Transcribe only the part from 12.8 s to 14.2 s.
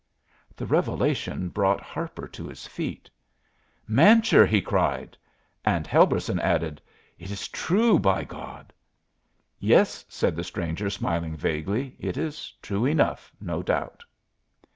enough, no doubt."